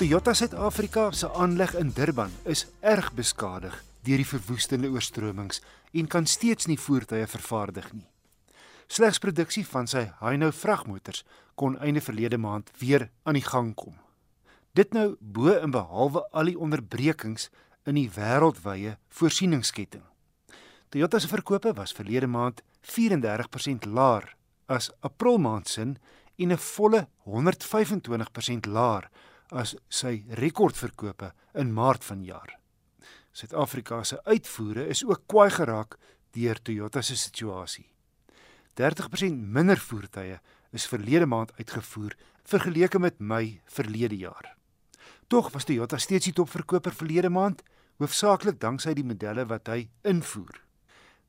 [0.00, 3.74] Toyota Suid-Afrika se aanleg in Durban is erg beskadig
[4.06, 5.60] deur die verwoestende oorstromings
[5.92, 8.06] en kan steeds nie voertuie vervaardig nie.
[8.88, 11.20] Slegs produksie van sy Hino vragmotors
[11.52, 13.92] kon einde verlede maand weer aan die gang kom.
[14.72, 17.50] Dit nou bo en behalwe al die onderbrekings
[17.84, 20.06] in die wêreldwye voorsieningsketting.
[20.88, 22.64] Toyota se verkope was verlede maand
[22.96, 24.32] 34% laer
[24.64, 25.98] as April maand sin
[26.40, 29.10] en 'n volle 125% laer
[29.50, 32.56] as sy rekordverkope in Maart vanjaar.
[33.32, 35.96] Suid-Afrika se uitvoere is ook kwaai geraak
[36.34, 37.86] deur Toyota se situasie.
[38.78, 40.38] 30% minder voertuie
[40.72, 44.56] is verlede maand uitgevoer vergeleke met Mei verlede jaar.
[45.28, 47.62] Tog was Toyota steeds die topverkoper verlede maand,
[48.02, 50.62] hoofsaaklik danksy die modelle wat hy invoer.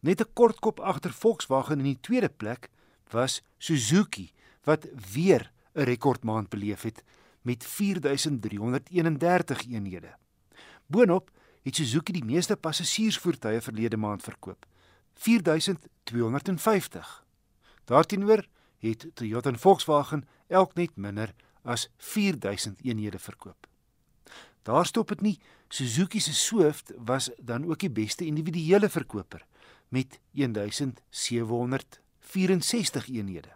[0.00, 2.70] Net 'n kort kop agter Volkswagen in die tweede plek
[3.12, 4.32] was Suzuki
[4.64, 7.02] wat weer 'n rekordmaand beleef het
[7.42, 10.14] met 4331 eenhede.
[10.86, 11.30] Boonop
[11.62, 14.66] het Suzuki die meeste passasiersvoertuie verlede maand verkoop,
[15.14, 17.24] 4250.
[17.84, 18.46] Daarteenoor
[18.78, 23.68] het Toyota en Volkswagen elk net minder as 4000 eenhede verkoop.
[24.62, 25.40] Daar stop dit nie.
[25.68, 29.46] Suzuki se Swift was dan ook die beste individuele verkoper
[29.88, 33.48] met 1764 eenhede.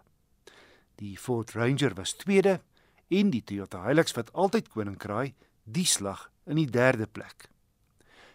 [0.95, 2.61] Die Ford Ranger was tweede
[3.07, 7.49] en die Toyota Hilux wat altyd koning kraai, die slag in die derde plek.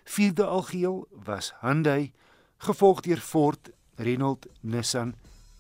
[0.05, 2.13] Vierde algeheel was Hyundai,
[2.59, 5.15] gevolg deur Ford, Renault, Nissan,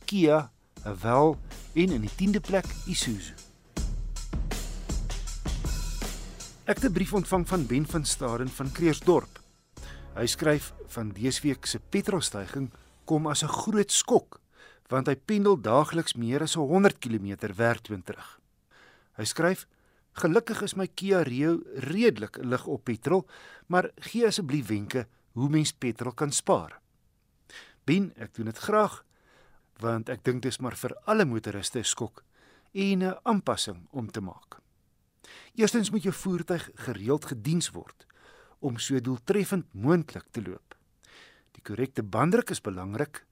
[0.04, 0.50] Kia,
[0.82, 1.36] Haval
[1.74, 3.34] en in die 10de plek Isuzu.
[6.64, 9.40] Ek het 'n brief ontvang van Ben van Staden van Kreersdorp.
[10.14, 12.70] Hy skryf van dese week se petrolstygings
[13.04, 14.40] kom as 'n groot skok
[14.88, 18.40] want hy pendel daagliks meer as 100 km werk toe en terug.
[19.20, 19.66] Hy skryf:
[20.16, 23.26] "Gelukkig is my Kia Rio redelik lig op petrol,
[23.68, 26.80] maar gee asseblief wenke hoe mens petrol kan spaar."
[27.84, 29.04] Ben, ek doen dit graag
[29.80, 32.24] want ek dink dit is maar vir alle motoriste 'n skok
[32.72, 34.60] en 'n aanpassing om te maak.
[35.54, 38.06] Eerstens moet jou voertuig gereeld gediens word
[38.58, 40.74] om so doeltreffend moontlik te loop.
[41.52, 43.26] Die korrekte banddruk is belangrik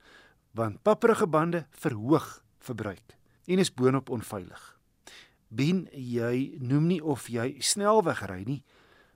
[0.52, 3.16] want papperige bande verhoog verbruik
[3.46, 4.77] en is boonop onveilig.
[5.48, 8.62] Ben jy noem nie of jy snelweg ry nie,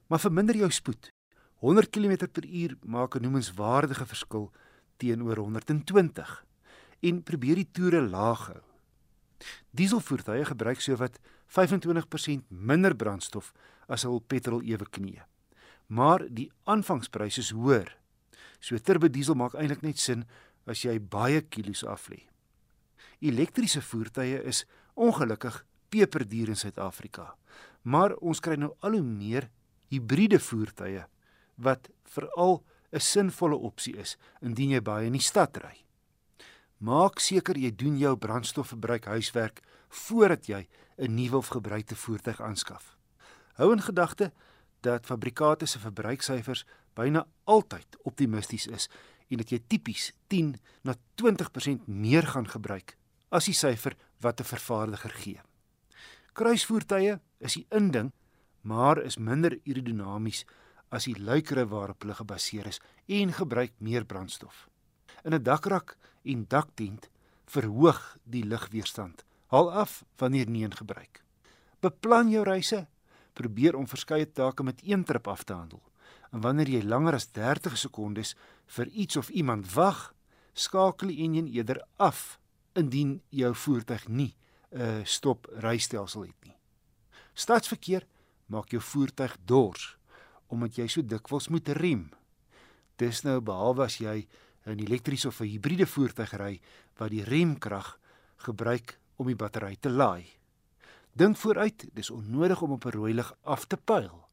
[0.09, 1.12] maar verminder jou spoed.
[1.60, 4.50] 100 km/h maak 'n noemenswaardige verskil
[4.97, 6.44] teenoor 120
[7.00, 8.62] en probeer die toere laag hou.
[9.71, 13.53] Dieselvoertuie gebruik sowat 25% minder brandstof
[13.88, 15.21] as hul petrol ewe knie.
[15.87, 17.91] Maar die aanvangsprys is hoër.
[18.60, 20.25] So turbo diesel maak eintlik net sin
[20.66, 22.22] as jy baie kilos af lê.
[23.21, 27.34] Elektriese voertuie is ongelukkig peperduur in Suid-Afrika.
[27.82, 29.50] Maar ons kry nou al hoe meer
[29.92, 31.04] hibriede voertuie
[31.60, 35.84] wat veral 'n sinvolle opsie is indien jy baie in die stad ry.
[36.78, 42.97] Maak seker jy doen jou brandstofverbruik huiswerk voordat jy 'n nuwe of gebruikte voertuig aanskaf.
[43.54, 44.32] Hou in gedagte
[44.80, 46.64] dat fabrikate se verbruiksyfers
[46.94, 48.88] byna altyd optimisties is
[49.28, 52.97] en dat jy tipies 10 na 20% meer gaan gebruik
[53.30, 55.41] as die syfer wat 'n vervaardiger gee.
[56.32, 58.09] Kruisvoertuie is die inding,
[58.65, 60.47] maar is minder aerodinamies
[60.88, 62.81] as die luikere waarop hulle gebaseer is
[63.19, 64.69] en gebruik meer brandstof.
[65.25, 67.10] In 'n dakrak en daktent
[67.44, 69.25] verhoog die lugweerstand.
[69.47, 71.22] Haal af wanneer nie in gebruik.
[71.81, 72.87] Beplan jou reise,
[73.32, 75.82] probeer om verskeie take met een trip af te handel.
[76.32, 80.15] En wanneer jy langer as 30 sekondes vir iets of iemand wag,
[80.53, 82.38] skakel die enjin eerder af
[82.72, 84.37] indien jou voertuig nie
[84.72, 86.56] 'n uh, stop rystelsel het nie.
[87.34, 88.06] Stadsverkeer
[88.47, 89.97] maak jou voertuig dors
[90.53, 92.10] omdat jy so dikwels moet rem.
[93.00, 94.28] Dis nou behalwe as jy
[94.66, 96.60] 'n elektriese of 'n hibriede voertuig ry
[96.97, 97.98] wat die remkrag
[98.36, 100.27] gebruik om die battery te laai.
[101.13, 104.28] Dink vooruit, dis onnodig om op 'n rooi lig af te pyl.